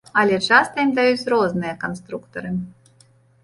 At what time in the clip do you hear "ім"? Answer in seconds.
0.85-0.93